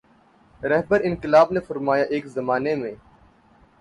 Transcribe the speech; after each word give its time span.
رہبرانقلاب 0.61 1.51
نے 1.51 1.59
فرمایا 1.59 2.03
ایک 2.09 2.27
زمانے 2.27 2.75
میں 2.75 2.93